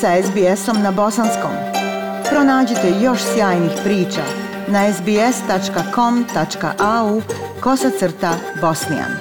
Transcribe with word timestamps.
sa 0.00 0.22
SBS-om 0.22 0.82
na 0.82 0.90
bosanskom. 0.92 1.50
Pronađite 2.30 2.92
još 3.02 3.18
sjajnih 3.34 3.70
priča 3.84 4.22
na 4.68 4.92
sbs.com.au 4.92 6.42
kosacrta 7.60 8.34
bosnijan. 8.60 9.12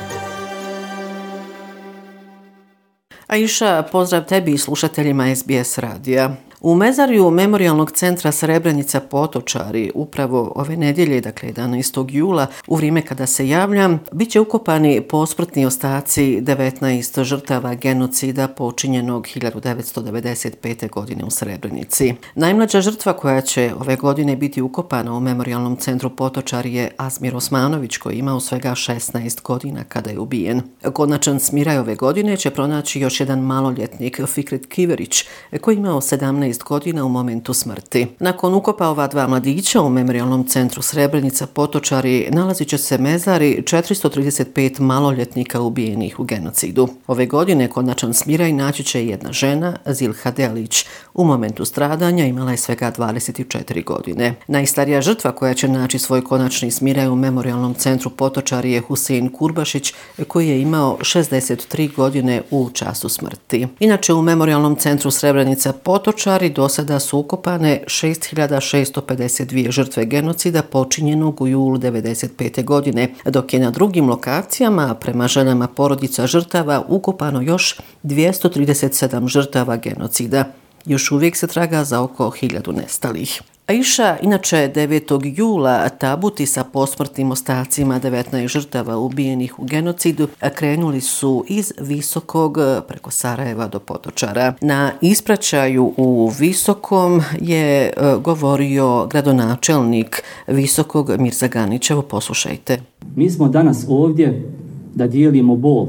Aisha, 3.28 3.84
pozdrav 3.92 4.26
tebi 4.26 4.54
i 4.54 4.58
slušateljima 4.58 5.36
SBS 5.36 5.78
radija. 5.78 6.36
U 6.62 6.76
mezarju 6.76 7.32
Memorialnog 7.32 7.92
centra 7.92 8.32
Srebrenica 8.32 9.00
Potočari 9.00 9.92
upravo 9.96 10.54
ove 10.56 10.78
nedjelje, 10.78 11.22
dakle 11.22 11.54
11. 11.54 12.06
jula, 12.10 12.48
u 12.68 12.76
vrijeme 12.76 13.02
kada 13.02 13.26
se 13.26 13.48
javljam, 13.48 14.00
bit 14.12 14.32
će 14.32 14.40
ukopani 14.40 15.02
posmrtni 15.02 15.66
ostaci 15.66 16.42
19 16.42 17.24
žrtava 17.24 17.76
genocida 17.76 18.48
počinjenog 18.48 19.28
1995. 19.28 20.90
godine 20.90 21.24
u 21.24 21.30
Srebrenici. 21.30 22.14
Najmlađa 22.36 22.82
žrtva 22.82 23.14
koja 23.14 23.42
će 23.42 23.72
ove 23.80 23.96
godine 23.96 24.36
biti 24.36 24.62
ukopana 24.62 25.14
u 25.14 25.20
Memorialnom 25.20 25.78
centru 25.78 26.10
Potočari 26.10 26.74
je 26.74 26.92
Azmir 26.98 27.36
Osmanović 27.36 27.98
koji 27.98 28.18
imao 28.18 28.40
svega 28.40 28.72
16 28.72 29.42
godina 29.42 29.84
kada 29.84 30.10
je 30.10 30.20
ubijen. 30.20 30.62
Konačan 30.94 31.40
smiraj 31.40 31.78
ove 31.78 31.96
godine 31.96 32.38
će 32.38 32.50
pronaći 32.50 33.00
još 33.00 33.20
jedan 33.20 33.40
maloljetnik 33.40 34.22
Fikret 34.28 34.66
Kiverić 34.66 35.24
koji 35.62 35.76
imao 35.76 36.02
17 36.02 36.45
12 36.46 36.64
godina 36.64 37.06
u 37.06 37.10
momentu 37.10 37.54
smrti. 37.54 38.08
Nakon 38.20 38.54
ukopa 38.54 38.88
ova 38.88 39.08
dva 39.08 39.28
mladića 39.28 39.82
u 39.82 39.90
Memorialnom 39.90 40.48
centru 40.48 40.82
Srebrenica 40.82 41.48
Potočari 41.48 42.28
nalazit 42.32 42.68
će 42.68 42.78
se 42.78 42.98
mezari 42.98 43.64
435 43.64 44.80
maloljetnika 44.80 45.62
ubijenih 45.62 46.20
u 46.20 46.24
genocidu. 46.24 46.88
Ove 47.08 47.26
godine 47.26 47.70
konačan 47.70 48.14
smiraj 48.14 48.54
naći 48.54 48.84
će 48.84 49.06
jedna 49.06 49.32
žena, 49.32 49.78
Zilha 49.86 50.32
Delić. 50.32 50.86
U 51.14 51.24
momentu 51.24 51.66
stradanja 51.66 52.26
imala 52.26 52.52
je 52.52 52.58
svega 52.58 52.92
24 52.98 53.84
godine. 53.84 54.36
Najstarija 54.48 55.02
žrtva 55.02 55.32
koja 55.32 55.54
će 55.54 55.68
naći 55.68 56.00
svoj 56.00 56.24
konačni 56.24 56.72
smiraj 56.72 57.08
u 57.08 57.16
Memorialnom 57.16 57.74
centru 57.74 58.10
Potočari 58.10 58.72
je 58.72 58.82
Husein 58.82 59.30
Kurbašić 59.30 59.94
koji 60.28 60.48
je 60.48 60.62
imao 60.62 60.98
63 61.02 61.96
godine 61.96 62.42
u 62.52 62.70
času 62.74 63.10
smrti. 63.10 63.68
Inače 63.80 64.14
u 64.14 64.22
Memorialnom 64.22 64.76
centru 64.76 65.12
Srebrenica 65.12 65.74
Potočari 65.74 66.35
stvari 66.36 66.50
do 66.50 66.70
sada 66.70 67.00
su 67.00 67.20
ukopane 67.20 67.84
6652 67.88 69.72
žrtve 69.72 70.06
genocida 70.06 70.62
počinjenog 70.62 71.42
u 71.42 71.48
julu 71.48 71.78
1995. 71.78 72.64
godine, 72.64 73.14
dok 73.26 73.54
je 73.54 73.60
na 73.60 73.72
drugim 73.72 74.10
lokacijama, 74.10 74.96
prema 74.96 75.28
ženama 75.28 75.68
porodica 75.68 76.28
žrtava, 76.28 76.84
ukopano 76.88 77.42
još 77.42 77.80
237 78.04 79.28
žrtava 79.28 79.78
genocida. 79.78 80.46
Još 80.86 81.12
uvijek 81.12 81.36
se 81.36 81.48
traga 81.48 81.84
za 81.84 82.02
oko 82.02 82.24
1000 82.42 82.76
nestalih. 82.76 83.42
Aisha, 83.68 84.18
inače 84.22 84.72
9. 84.76 85.34
jula 85.38 85.90
tabuti 85.90 86.46
sa 86.46 86.64
posmrtnim 86.64 87.32
ostacima 87.32 88.00
19 88.00 88.48
žrtava 88.48 88.98
ubijenih 88.98 89.60
u 89.60 89.66
genocidu 89.66 90.28
krenuli 90.56 91.02
su 91.02 91.46
iz 91.48 91.74
Visokog 91.82 92.58
preko 92.88 93.12
Sarajeva 93.12 93.68
do 93.68 93.80
Potočara. 93.80 94.54
Na 94.62 94.92
ispraćaju 95.02 95.94
u 95.98 96.32
Visokom 96.40 97.22
je 97.42 97.86
e, 97.86 97.92
govorio 98.24 99.08
gradonačelnik 99.08 100.24
Visokog 100.48 101.12
Mirza 101.20 101.48
Ganićevo. 101.48 102.02
Poslušajte. 102.02 102.80
Mi 103.16 103.30
smo 103.30 103.50
danas 103.50 103.86
ovdje 103.90 104.50
da 104.96 105.08
dijelimo 105.08 105.56
bol, 105.56 105.88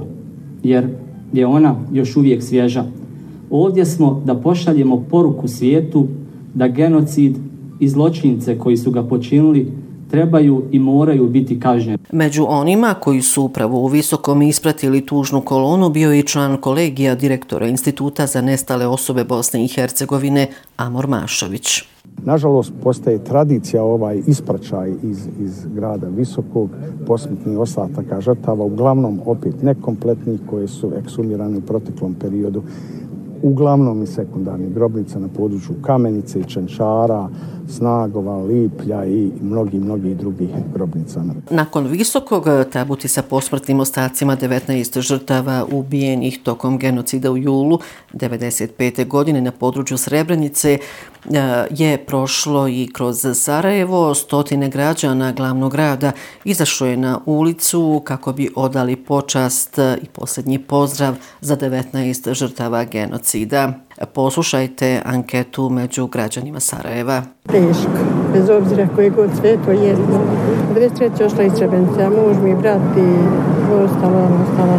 jer 0.63 0.89
je 1.33 1.47
ona 1.47 1.77
još 1.93 2.17
uvijek 2.17 2.43
svježa. 2.43 2.85
Ovdje 3.51 3.87
smo 3.87 4.23
da 4.25 4.35
pošaljemo 4.35 5.05
poruku 5.11 5.49
svijetu 5.49 6.07
da 6.55 6.69
genocid 6.69 7.37
i 7.81 7.89
zločince 7.89 8.59
koji 8.59 8.77
su 8.77 8.91
ga 8.91 9.03
počinili 9.03 9.73
trebaju 10.11 10.65
i 10.73 10.79
moraju 10.79 11.29
biti 11.29 11.61
kažnjeni. 11.61 11.99
Među 12.13 12.47
onima 12.49 12.95
koji 12.95 13.23
su 13.23 13.43
upravo 13.43 13.81
u 13.81 13.87
Visokom 13.87 14.43
ispratili 14.43 15.07
tužnu 15.07 15.41
kolonu 15.41 15.91
bio 15.91 16.15
i 16.15 16.23
član 16.23 16.57
kolegija 16.57 17.15
direktora 17.15 17.67
Instituta 17.67 18.27
za 18.27 18.41
nestale 18.41 18.87
osobe 18.87 19.25
Bosne 19.25 19.65
i 19.65 19.69
Hercegovine 19.69 20.47
Amor 20.77 21.07
Mašović. 21.07 21.83
Nažalost, 22.25 22.73
postaje 22.83 23.25
tradicija 23.25 23.85
ovaj 23.85 24.23
ispraćaj 24.27 24.91
iz, 25.03 25.29
iz 25.41 25.67
grada 25.75 26.09
Visokog, 26.09 26.71
posmrtni 27.07 27.57
ostataka 27.57 28.21
žrtava, 28.21 28.65
uglavnom 28.65 29.21
opet 29.27 29.63
nekompletnih 29.63 30.41
koje 30.51 30.69
su 30.69 30.93
eksumirane 30.99 31.59
u 31.59 31.61
proteklom 31.61 32.15
periodu, 32.15 32.63
uglavnom 33.43 34.03
i 34.03 34.07
sekundarnih 34.07 34.75
grobnica 34.75 35.19
na 35.19 35.29
području 35.37 35.75
Kamenice 35.83 36.41
i 36.41 36.45
Čenčara, 36.45 37.29
Snagova, 37.69 38.37
Liplja 38.37 39.05
i 39.05 39.31
mnogi, 39.43 39.79
mnogi 39.79 40.15
drugih 40.15 40.49
grobnica. 40.75 41.25
Nakon 41.51 41.87
visokog 41.87 42.45
tabuti 42.73 43.09
sa 43.09 43.23
posmrtnim 43.23 43.81
ostacima 43.81 44.37
19 44.37 45.01
žrtava 45.01 45.67
ubijenih 45.73 46.39
tokom 46.43 46.79
genocida 46.79 47.31
u 47.31 47.37
julu 47.37 47.79
1995. 48.13 49.09
godine 49.09 49.41
na 49.41 49.51
području 49.51 49.97
Srebrenice 49.97 50.73
e, 50.73 50.79
je 51.71 52.05
prošlo 52.07 52.69
i 52.69 52.89
kroz 52.93 53.27
Sarajevo. 53.35 54.15
Stotine 54.15 54.69
građana 54.69 55.33
glavnog 55.33 55.73
grada 55.73 56.13
izašlo 56.45 56.87
je 56.87 56.97
na 56.97 57.21
ulicu 57.27 58.03
kako 58.05 58.33
bi 58.33 58.51
odali 58.57 58.97
počast 58.97 59.79
i 59.79 60.07
posljednji 60.13 60.59
pozdrav 60.59 61.15
za 61.41 61.57
19 61.57 62.35
žrtava 62.35 62.85
genocida. 62.85 63.26
Poslušajte 64.13 65.03
anketu 65.05 65.69
među 65.69 66.07
građanima 66.07 66.61
Sarajeva. 66.61 67.23
Teško, 67.47 67.91
bez 68.33 68.51
obzira 68.51 68.89
koje 68.95 69.11
god 69.11 69.31
sve 69.41 69.57
to 69.65 69.71
je. 69.71 69.93
Od 69.93 70.77
23. 70.77 71.25
ošla 71.27 71.43
iz 71.43 71.53
Srebrenica, 71.53 72.11
muž 72.11 72.37
mi, 72.43 72.55
brat 72.55 72.97
i 72.97 73.09
ostalo, 73.85 74.29
ostalo, 74.43 74.79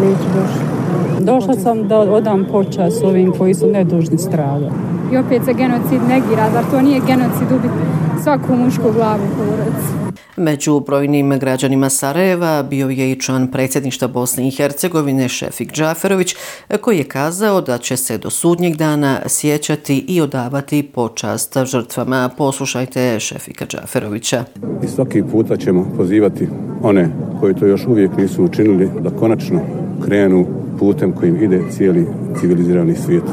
neću 0.00 0.28
došla. 0.34 0.78
Došla 1.20 1.54
sam 1.54 1.88
da 1.88 1.98
odam 1.98 2.46
počas 2.50 3.02
ovim 3.02 3.32
koji 3.38 3.54
su 3.54 3.66
nedužni 3.66 4.18
strada. 4.18 4.70
I 5.12 5.16
opet 5.16 5.44
se 5.44 5.52
genocid 5.52 6.02
negira, 6.08 6.50
zar 6.52 6.64
to 6.70 6.80
nije 6.80 7.00
genocid 7.06 7.52
ubiti 7.52 7.74
svaku 8.22 8.56
mušku 8.56 8.92
glavu 8.92 9.22
u? 9.24 10.27
Među 10.38 10.80
brojnim 10.80 11.38
građanima 11.38 11.88
Sarajeva 11.88 12.62
bio 12.62 12.88
je 12.88 13.12
i 13.12 13.20
član 13.20 13.48
predsjedništva 13.50 14.08
Bosne 14.08 14.48
i 14.48 14.50
Hercegovine 14.50 15.28
Šefik 15.28 15.72
Džaferović 15.72 16.34
koji 16.80 16.98
je 16.98 17.04
kazao 17.04 17.60
da 17.60 17.78
će 17.78 17.96
se 17.96 18.18
do 18.18 18.30
sudnjeg 18.30 18.76
dana 18.76 19.20
sjećati 19.26 20.04
i 20.08 20.20
odavati 20.20 20.82
počast 20.82 21.56
žrtvama. 21.64 22.30
Poslušajte 22.38 23.20
Šefika 23.20 23.66
Džaferovića. 23.66 24.44
I 24.84 24.86
svaki 24.86 25.22
puta 25.22 25.56
ćemo 25.56 25.86
pozivati 25.96 26.48
one 26.82 27.08
koji 27.40 27.54
to 27.54 27.66
još 27.66 27.86
uvijek 27.86 28.16
nisu 28.16 28.44
učinili 28.44 28.90
da 29.00 29.10
konačno 29.10 29.60
krenu 30.04 30.46
putem 30.78 31.12
kojim 31.12 31.42
ide 31.42 31.62
cijeli 31.70 32.06
civilizirani 32.40 32.94
svijet. 32.94 33.24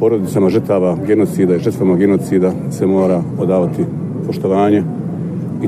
Porodicama 0.00 0.48
žrtava 0.48 0.98
genocida 1.06 1.56
i 1.56 1.58
žrtvama 1.58 1.96
genocida 1.96 2.52
se 2.70 2.86
mora 2.86 3.22
odavati 3.38 3.84
poštovanje 4.26 4.82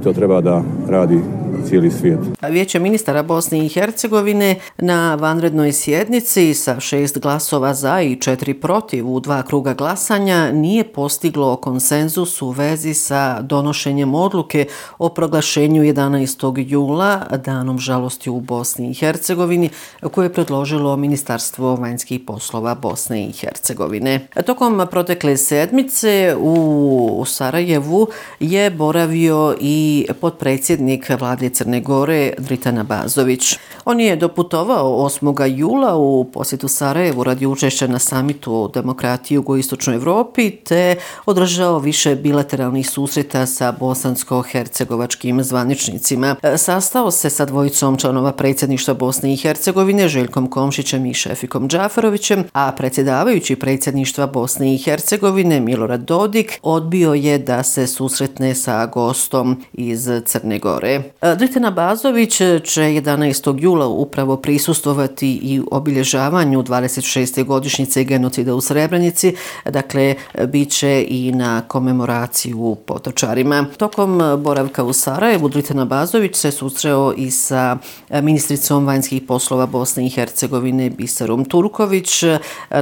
to 0.01 0.13
treba 0.13 0.41
dá 0.41 0.65
rády 0.87 1.46
cijeli 1.69 1.91
svijet. 1.91 2.19
Vijeće 2.51 2.79
ministara 2.79 3.23
Bosne 3.23 3.67
i 3.67 3.69
Hercegovine 3.69 4.57
na 4.79 5.15
vanrednoj 5.15 5.73
sjednici 5.73 6.55
sa 6.55 6.81
šest 6.81 7.19
glasova 7.19 7.75
za 7.75 8.01
i 8.01 8.17
četiri 8.21 8.55
protiv 8.55 9.11
u 9.11 9.21
dva 9.21 9.43
kruga 9.43 9.75
glasanja 9.75 10.53
nije 10.53 10.85
postiglo 10.85 11.57
konsenzus 11.57 12.43
u 12.43 12.51
vezi 12.51 12.95
sa 12.95 13.41
donošenjem 13.43 14.15
odluke 14.15 14.67
o 14.99 15.09
proglašenju 15.09 15.83
11. 15.83 16.65
jula 16.69 17.23
danom 17.45 17.79
žalosti 17.79 18.31
u 18.31 18.41
Bosni 18.41 18.91
i 18.91 18.95
Hercegovini 18.95 19.71
koje 20.13 20.27
je 20.27 20.33
predložilo 20.33 20.97
Ministarstvo 20.97 21.75
vanjskih 21.75 22.21
poslova 22.27 22.75
Bosne 22.75 23.27
i 23.27 23.33
Hercegovine. 23.33 24.27
Tokom 24.47 24.87
protekle 24.91 25.37
sedmice 25.37 26.37
u 26.41 27.25
Sarajevu 27.27 28.09
je 28.41 28.71
boravio 28.71 29.57
i 29.61 30.07
podpredsjednik 30.21 31.11
vlade 31.21 31.51
Crne 31.57 31.81
Gore 31.81 32.33
Dritana 32.39 32.83
Bazović. 32.83 33.59
On 33.85 34.01
je 34.01 34.17
doputovao 34.17 35.09
8. 35.09 35.57
jula 35.57 35.97
u 35.97 36.25
posjetu 36.25 36.69
Sarajevu 36.69 37.25
radi 37.25 37.47
učešća 37.47 37.87
na 37.87 37.99
samitu 37.99 38.55
o 38.55 38.69
demokratiji 38.69 39.39
u 39.39 39.47
jugoistočnoj 39.47 39.97
Evropi 39.97 40.51
te 40.51 40.97
održao 41.27 41.79
više 41.79 42.15
bilateralnih 42.15 42.91
susreta 42.91 43.47
sa 43.47 43.73
bosansko-hercegovačkim 43.81 45.43
zvaničnicima. 45.43 46.37
E, 46.43 46.59
sastao 46.59 47.11
se 47.11 47.31
sa 47.31 47.45
dvojicom 47.45 47.97
članova 47.97 48.33
predsjedništva 48.33 48.95
Bosne 48.95 49.33
i 49.33 49.37
Hercegovine 49.37 50.09
Željkom 50.09 50.51
Komšićem 50.51 51.07
i 51.07 51.15
Šefikom 51.15 51.69
Džafarovićem, 51.69 52.45
a 52.53 52.73
predsjedavajući 52.73 53.57
predsjedništva 53.57 54.27
Bosne 54.27 54.75
i 54.75 54.79
Hercegovine 54.79 55.61
Milorad 55.61 56.01
Dodik 56.01 56.59
odbio 56.63 57.15
je 57.15 57.39
da 57.39 57.63
se 57.63 57.87
susretne 57.87 58.55
sa 58.55 58.87
gostom 58.87 59.65
iz 59.73 60.11
Crne 60.25 60.59
Gore. 60.59 61.03
E, 61.23 61.35
Dritena 61.47 61.71
Bazović 61.71 62.37
će 62.65 62.81
11. 62.81 63.63
jula 63.63 63.87
upravo 63.87 64.37
prisustovati 64.37 65.41
i 65.43 65.61
obilježavanju 65.71 66.63
26. 66.63 67.45
godišnjice 67.45 68.05
genocida 68.05 68.55
u 68.55 68.61
Srebrenici, 68.61 69.35
dakle, 69.65 70.15
bit 70.49 70.71
će 70.71 71.07
i 71.09 71.33
na 71.33 71.63
komemoraciju 71.69 72.59
u 72.59 72.75
Potočarima. 72.75 73.67
Tokom 73.77 74.23
boravka 74.39 74.85
u 74.85 74.93
Sarajevu, 74.93 75.49
Dritena 75.49 75.85
Bazović 75.85 76.37
se 76.37 76.51
susreo 76.51 77.13
i 77.17 77.31
sa 77.31 77.79
ministricom 78.11 78.87
vanjskih 78.87 79.23
poslova 79.29 79.67
Bosne 79.67 80.07
i 80.07 80.11
Hercegovine 80.11 80.91
Biserom 80.91 81.45
Turković. 81.45 82.25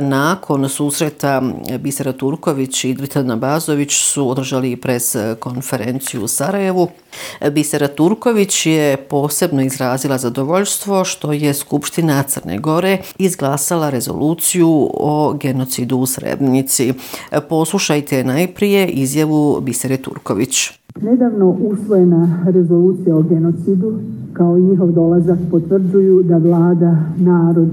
Nakon 0.01 0.69
susreta 0.69 1.43
Bisera 1.79 2.13
Turković 2.13 2.85
i 2.85 2.95
Dritena 2.95 3.37
Bazović 3.37 3.95
su 3.95 4.31
održali 4.31 4.77
pres 4.77 5.17
konferenciju 5.41 6.25
u 6.25 6.29
Sarajevu. 6.29 6.89
Bisera 7.51 7.89
Turković 7.89 8.54
je 8.67 8.97
posebno 8.97 9.63
izrazila 9.63 10.19
zadovoljstvo 10.19 11.05
što 11.05 11.33
je 11.33 11.55
Skupština 11.55 12.23
Crne 12.23 12.59
Gore 12.59 12.99
izglasala 13.19 13.91
rezoluciju 13.91 14.91
o 14.95 15.37
genocidu 15.41 15.97
u 15.97 16.07
Srebrnici. 16.07 16.93
Poslušajte 17.49 18.25
najprije 18.25 18.89
izjavu 18.89 19.61
Bisere 19.61 19.97
Turković. 19.97 20.71
Nedavno 21.03 21.57
usvojena 21.61 22.45
rezolucija 22.47 23.17
o 23.17 23.23
genocidu 23.23 23.99
kao 24.33 24.59
i 24.59 24.63
njihov 24.63 24.93
dolazak 24.93 25.39
potvrđuju 25.51 26.23
da 26.23 26.37
vlada, 26.37 26.97
narod 27.19 27.69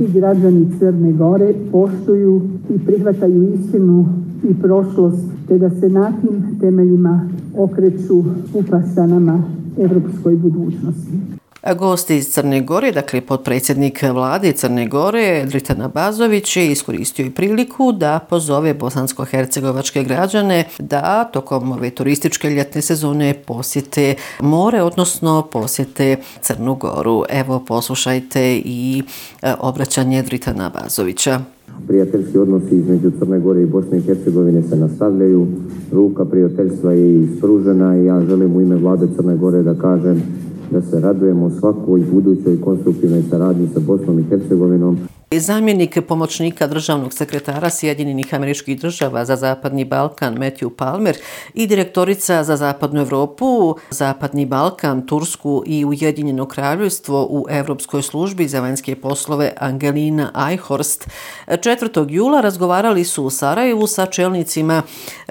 i 0.00 0.12
građani 0.12 0.66
Crne 0.78 1.12
Gore 1.12 1.54
poštuju 1.72 2.42
i 2.74 2.78
prihvataju 2.78 3.52
istinu 3.52 4.06
i 4.50 4.54
prošlost, 4.62 5.26
te 5.48 5.58
da 5.58 5.70
se 5.70 5.88
na 5.88 6.12
tim 6.20 6.58
temeljima 6.60 7.28
okreću 7.58 8.24
upasanama 8.54 9.42
evropskoj 9.78 10.34
budućnosti. 10.34 11.42
Gosti 11.76 12.16
iz 12.16 12.28
Crne 12.28 12.60
Gore, 12.60 12.92
dakle 12.92 13.20
podpredsjednik 13.20 14.02
vlade 14.02 14.52
Crne 14.52 14.86
Gore, 14.86 15.44
Dritana 15.46 15.88
Bazović 15.88 16.56
je 16.56 16.72
iskoristio 16.72 17.26
i 17.26 17.30
priliku 17.30 17.92
da 17.92 18.18
pozove 18.18 18.74
bosansko-hercegovačke 18.74 20.04
građane 20.04 20.64
da 20.78 21.24
tokom 21.24 21.72
ove 21.72 21.90
turističke 21.90 22.50
ljetne 22.50 22.82
sezone 22.82 23.34
posjete 23.34 24.14
more, 24.40 24.82
odnosno 24.82 25.42
posjete 25.52 26.16
Crnu 26.40 26.74
Goru. 26.74 27.24
Evo 27.28 27.64
poslušajte 27.68 28.56
i 28.64 29.02
e, 29.42 29.54
obraćanje 29.60 30.22
Dritana 30.22 30.70
Bazovića. 30.70 31.40
Prijateljski 31.86 32.38
odnosi 32.38 32.76
između 32.76 33.10
Crne 33.18 33.40
Gore 33.40 33.62
i 33.62 33.66
Bosne 33.66 33.98
i 33.98 34.00
Hercegovine 34.00 34.62
se 34.62 34.76
nastavljaju. 34.76 35.46
Ruka 35.92 36.24
prijateljstva 36.24 36.92
je 36.92 37.22
ispružena 37.22 37.96
i 37.96 38.04
ja 38.04 38.20
želim 38.20 38.56
u 38.56 38.60
ime 38.60 38.76
vlade 38.76 39.06
Crne 39.16 39.36
Gore 39.36 39.62
da 39.62 39.74
kažem 39.74 40.22
da 40.70 40.82
se 40.82 41.00
radujemo 41.00 41.50
svakoj 41.50 42.02
budućoj 42.12 42.60
konstruktivnoj 42.60 43.22
saradnji 43.22 43.68
sa 43.74 43.80
Bosnom 43.86 44.18
i 44.18 44.22
Hercegovinom. 44.22 44.98
Zamjenik 45.40 45.98
pomoćnika 46.08 46.66
državnog 46.66 47.14
sekretara 47.14 47.70
Sjedinjenih 47.70 48.34
američkih 48.34 48.80
država 48.80 49.24
za 49.24 49.36
Zapadni 49.36 49.84
Balkan 49.84 50.36
Matthew 50.38 50.70
Palmer 50.70 51.16
i 51.54 51.66
direktorica 51.66 52.44
za 52.44 52.56
Zapadnu 52.56 53.00
Evropu, 53.00 53.76
Zapadni 53.90 54.46
Balkan, 54.46 55.06
Tursku 55.06 55.62
i 55.66 55.84
Ujedinjeno 55.84 56.48
kraljevstvo 56.48 57.26
u 57.30 57.46
Evropskoj 57.50 58.02
službi 58.02 58.48
za 58.48 58.60
vanjske 58.60 58.96
poslove 58.96 59.52
Angelina 59.60 60.48
Eichhorst 60.50 61.08
4. 61.46 62.06
jula 62.10 62.40
razgovarali 62.40 63.04
su 63.04 63.24
u 63.24 63.30
Sarajevu 63.30 63.86
sa 63.86 64.06
čelnicima 64.06 64.82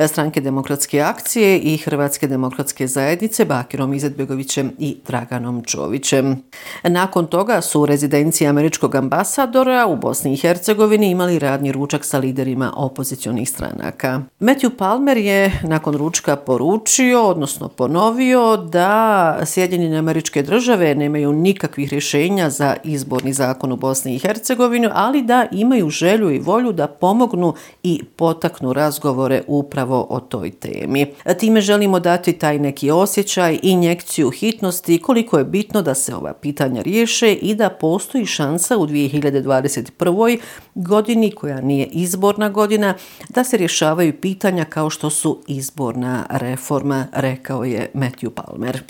Stranke 0.07 0.41
demokratske 0.41 1.01
akcije 1.01 1.59
i 1.59 1.77
Hrvatske 1.77 2.27
demokratske 2.27 2.87
zajednice 2.87 3.45
Bakirom 3.45 3.93
Izetbegovićem 3.93 4.71
i 4.79 4.97
Draganom 5.07 5.63
Čovićem. 5.63 6.43
Nakon 6.83 7.27
toga 7.27 7.61
su 7.61 7.81
u 7.81 7.85
rezidenciji 7.85 8.47
američkog 8.47 8.95
ambasadora 8.95 9.90
u 9.91 9.95
Bosni 9.95 10.33
i 10.33 10.37
Hercegovini 10.37 11.09
imali 11.09 11.39
radni 11.39 11.71
ručak 11.71 12.05
sa 12.05 12.17
liderima 12.17 12.73
opozicionih 12.75 13.49
stranaka. 13.49 14.21
Matthew 14.39 14.69
Palmer 14.69 15.17
je 15.17 15.59
nakon 15.63 15.95
ručka 15.95 16.35
poručio, 16.35 17.23
odnosno 17.23 17.67
ponovio, 17.67 18.57
da 18.57 19.39
Sjedinjene 19.45 19.97
američke 19.97 20.43
države 20.43 20.95
nemaju 20.95 21.33
nikakvih 21.33 21.89
rješenja 21.89 22.49
za 22.49 22.75
izborni 22.83 23.33
zakon 23.33 23.71
u 23.71 23.75
Bosni 23.75 24.15
i 24.15 24.19
Hercegovini, 24.19 24.87
ali 24.93 25.21
da 25.21 25.47
imaju 25.51 25.89
želju 25.89 26.31
i 26.31 26.39
volju 26.39 26.71
da 26.71 26.87
pomognu 26.87 27.53
i 27.83 28.03
potaknu 28.15 28.73
razgovore 28.73 29.41
upravo 29.47 30.07
o 30.09 30.19
toj 30.19 30.51
temi. 30.51 31.05
Time 31.39 31.61
želimo 31.61 31.99
dati 31.99 32.33
taj 32.33 32.59
neki 32.59 32.91
osjećaj, 32.91 33.59
injekciju 33.63 34.29
hitnosti 34.29 35.01
koliko 35.01 35.37
je 35.37 35.45
bitno 35.45 35.81
da 35.81 35.93
se 35.93 36.15
ova 36.15 36.33
pitanja 36.33 36.81
riješe 36.81 37.33
i 37.33 37.55
da 37.55 37.69
postoji 37.69 38.25
šansa 38.25 38.77
u 38.77 38.87
2020 38.87 39.80
2021. 39.83 40.37
godini, 40.75 41.31
koja 41.31 41.61
nije 41.61 41.85
izborna 41.85 42.49
godina, 42.49 42.93
da 43.29 43.43
se 43.43 43.57
rješavaju 43.57 44.13
pitanja 44.21 44.65
kao 44.65 44.89
što 44.89 45.09
su 45.09 45.39
izborna 45.47 46.25
reforma, 46.29 47.07
rekao 47.13 47.63
je 47.63 47.91
Matthew 47.93 48.29
Palmer. 48.29 48.83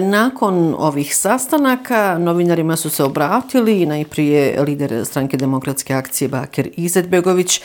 Nakon 0.00 0.74
ovih 0.78 1.16
sastanaka 1.16 2.18
novinarima 2.18 2.76
su 2.76 2.90
se 2.90 3.04
obratili 3.04 3.86
najprije 3.86 4.62
lider 4.62 5.04
stranke 5.06 5.36
demokratske 5.36 5.94
akcije 5.94 6.28
Bakir 6.28 6.70
Izetbegović 6.76 7.60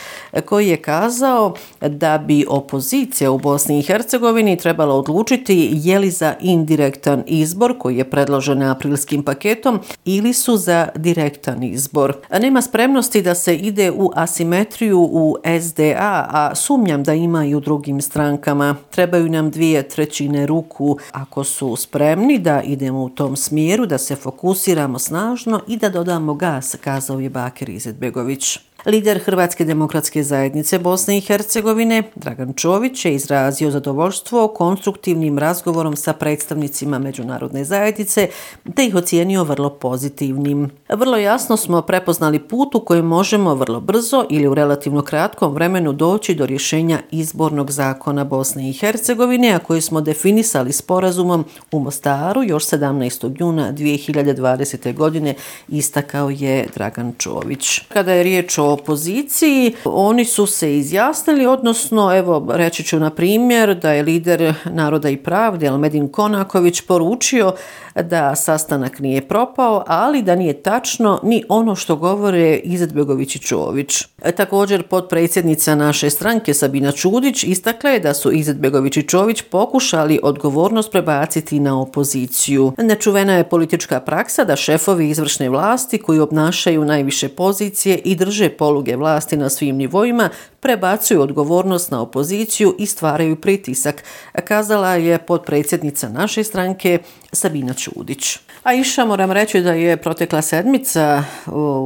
koji 0.46 0.68
je 0.68 0.78
kazao 0.78 1.56
da 1.82 2.18
bi 2.18 2.46
opozicija 2.50 3.32
u 3.32 3.40
Bosni 3.40 3.80
i 3.80 3.82
Hercegovini 3.82 4.58
trebala 4.58 4.96
odlučiti 4.96 5.70
je 5.74 6.00
li 6.00 6.10
za 6.10 6.36
indirektan 6.42 7.24
izbor 7.28 7.78
koji 7.80 7.98
je 7.98 8.10
predložen 8.10 8.64
aprilskim 8.64 9.24
paketom 9.24 9.80
ili 10.06 10.34
su 10.34 10.58
za 10.58 10.88
direktan 10.96 11.64
izbor. 11.64 12.18
Nema 12.40 12.62
spremnosti 12.72 13.22
da 13.22 13.36
se 13.36 13.56
ide 13.56 13.92
u 13.92 14.12
asimetriju 14.16 15.00
u 15.00 15.36
SDA, 15.62 16.28
a 16.30 16.56
sumnjam 16.56 17.04
da 17.04 17.14
ima 17.14 17.46
i 17.46 17.56
u 17.56 17.60
drugim 17.60 18.02
strankama. 18.02 18.76
Trebaju 18.90 19.30
nam 19.30 19.52
dvije 19.52 19.90
trećine 19.90 20.46
ruku 20.46 20.98
ako 21.12 21.44
su 21.44 21.76
spremni 21.76 22.40
da 22.40 22.62
idemo 22.62 23.04
u 23.04 23.10
tom 23.10 23.36
smjeru, 23.36 23.86
da 23.86 23.98
se 23.98 24.16
fokusiramo 24.16 25.00
snažno 25.00 25.62
i 25.68 25.78
da 25.78 25.90
dodamo 25.90 26.34
gas, 26.34 26.76
kazao 26.84 27.20
je 27.20 27.30
Bakir 27.30 27.70
Izetbegović. 27.70 28.60
Lider 28.86 29.20
Hrvatske 29.20 29.66
demokratske 29.66 30.24
zajednice 30.24 30.80
Bosne 30.80 31.18
i 31.18 31.22
Hercegovine, 31.22 32.04
Dragan 32.16 32.54
Čović, 32.54 33.06
je 33.06 33.16
izrazio 33.16 33.72
zadovoljstvo 33.72 34.48
konstruktivnim 34.48 35.40
razgovorom 35.40 35.96
sa 35.96 36.14
predstavnicima 36.14 37.00
međunarodne 37.00 37.64
zajednice, 37.64 38.30
te 38.76 38.86
ih 38.86 38.96
ocijenio 38.96 39.44
vrlo 39.44 39.70
pozitivnim. 39.70 40.70
Vrlo 40.90 41.18
jasno 41.18 41.58
smo 41.58 41.82
prepoznali 41.82 42.40
put 42.40 42.76
u 42.76 42.80
kojem 42.80 43.06
možemo 43.06 43.56
vrlo 43.56 43.80
brzo 43.80 44.26
ili 44.30 44.48
u 44.48 44.54
relativno 44.54 45.02
kratkom 45.02 45.54
vremenu 45.54 45.94
doći 45.94 46.36
do 46.36 46.46
rješenja 46.46 47.00
izbornog 47.12 47.72
zakona 47.72 48.24
Bosne 48.24 48.70
i 48.70 48.74
Hercegovine, 48.74 49.54
a 49.54 49.60
koji 49.60 49.82
smo 49.82 50.02
definisali 50.02 50.72
sporazumom 50.72 51.46
u 51.72 51.80
Mostaru 51.80 52.44
još 52.44 52.66
17. 52.66 53.36
juna 53.40 53.74
2020. 53.74 54.94
godine, 54.94 55.36
istakao 55.68 56.30
je 56.30 56.68
Dragan 56.76 57.14
Čović. 57.18 57.80
Kada 57.90 58.14
je 58.14 58.24
riječ 58.24 58.58
o 58.58 58.71
opoziciji, 58.72 59.76
oni 59.86 60.26
su 60.26 60.46
se 60.46 60.78
izjasnili, 60.78 61.46
odnosno, 61.46 62.18
evo, 62.18 62.48
reći 62.50 62.84
ću 62.84 63.00
na 63.00 63.10
primjer 63.10 63.76
da 63.76 63.92
je 63.92 64.04
lider 64.04 64.54
Naroda 64.66 65.10
i 65.10 65.18
pravde, 65.18 65.68
Almedin 65.68 66.08
Konaković, 66.08 66.82
poručio 66.82 67.54
da 67.96 68.36
sastanak 68.36 69.00
nije 69.00 69.28
propao, 69.28 69.84
ali 69.88 70.22
da 70.22 70.36
nije 70.36 70.54
tačno 70.54 71.20
ni 71.24 71.44
ono 71.50 71.76
što 71.76 71.96
govore 71.96 72.56
Izetbegović 72.58 73.36
i 73.36 73.40
Čović. 73.40 74.02
E, 74.24 74.32
također, 74.32 74.84
podpredsjednica 74.84 75.76
naše 75.76 76.10
stranke 76.10 76.54
Sabina 76.54 76.92
Čudić 76.92 77.44
istakla 77.44 77.90
je 77.90 78.00
da 78.00 78.14
su 78.14 78.32
Izetbegović 78.32 78.98
i 78.98 79.04
Čović 79.04 79.42
pokušali 79.42 80.20
odgovornost 80.24 80.92
prebaciti 80.92 81.60
na 81.60 81.82
opoziciju. 81.82 82.74
Nečuvena 82.78 83.34
je 83.34 83.50
politička 83.50 84.00
praksa 84.00 84.44
da 84.44 84.56
šefovi 84.56 85.10
izvršne 85.10 85.50
vlasti 85.50 85.98
koji 85.98 86.20
obnašaju 86.20 86.86
najviše 86.86 87.30
pozicije 87.30 87.98
i 87.98 88.16
drže 88.16 88.50
poluge 88.62 88.96
vlasti 88.96 89.38
na 89.38 89.50
svim 89.50 89.76
nivoima 89.78 90.30
prebacuju 90.60 91.22
odgovornost 91.22 91.92
na 91.92 92.02
opoziciju 92.02 92.76
i 92.80 92.86
stvaraju 92.86 93.36
pritisak, 93.36 94.04
kazala 94.46 94.96
je 94.96 95.18
podpredsjednica 95.18 96.10
naše 96.10 96.44
stranke 96.44 97.00
Sabina 97.32 97.74
Čudić. 97.74 98.38
A 98.64 98.74
iša 98.74 99.06
moram 99.06 99.32
reći 99.32 99.62
da 99.62 99.74
je 99.74 99.98
protekla 99.98 100.42
sedmica 100.42 101.24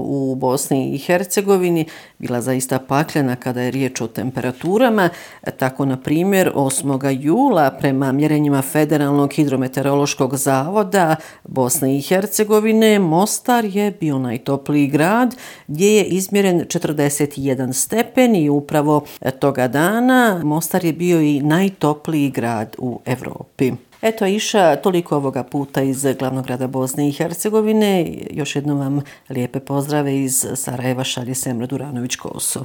u 0.05 0.36
Bosni 0.36 0.96
i 0.96 0.98
Hercegovini 0.98 1.86
bila 2.17 2.41
zaista 2.41 2.79
pakljena 2.79 3.36
kada 3.36 3.62
je 3.62 3.72
riječ 3.72 4.01
o 4.01 4.08
temperaturama. 4.08 5.10
E, 5.44 5.51
tako, 5.51 5.86
na 5.86 5.98
primjer, 5.98 6.51
8. 6.55 7.17
jula 7.22 7.72
prema 7.72 8.12
mjerenjima 8.12 8.62
Federalnog 8.62 9.34
hidrometeorološkog 9.34 10.38
zavoda 10.38 11.15
Bosne 11.44 11.98
i 11.98 12.01
Hercegovine, 12.01 13.00
Mostar 13.00 13.65
je 13.65 13.91
bio 13.91 14.20
najtopliji 14.20 14.88
grad 14.88 15.36
gdje 15.67 15.96
je 15.96 16.03
izmjeren 16.03 16.60
41 16.60 17.74
stepen 17.74 18.36
i 18.36 18.50
upravo 18.50 19.05
toga 19.39 19.67
dana 19.67 20.41
Mostar 20.44 20.86
je 20.86 20.94
bio 20.94 21.22
i 21.22 21.41
najtopliji 21.41 22.29
grad 22.29 22.75
u 22.77 23.00
Evropi. 23.05 23.72
Eto, 24.05 24.25
Iša, 24.25 24.75
toliko 24.75 25.15
ovoga 25.15 25.43
puta 25.43 25.81
iz 25.81 26.05
glavnog 26.19 26.45
grada 26.45 26.67
Bosne 26.67 27.09
i 27.09 27.12
Hercegovine. 27.12 28.17
Još 28.31 28.55
jednom 28.55 28.79
vam 28.79 29.01
lijepe 29.29 29.59
pozdrave 29.59 30.19
iz 30.19 30.45
Sarajeva 30.55 31.03
šalje 31.03 31.35
Semra 31.35 31.67
Duranović-Koso. 31.67 32.63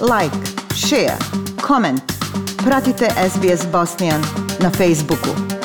Like, 0.00 0.36
share, 0.86 1.16
comment. 1.66 2.02
Pratite 2.64 3.08
SBS 3.30 3.66
Bosnian 3.72 4.22
na 4.60 4.70
Facebooku. 4.70 5.57